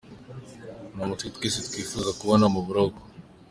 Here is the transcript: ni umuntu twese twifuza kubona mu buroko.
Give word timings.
ni 0.93 0.95
umuntu 1.05 1.33
twese 1.35 1.59
twifuza 1.67 2.09
kubona 2.19 2.45
mu 2.53 2.59
buroko. 2.67 2.99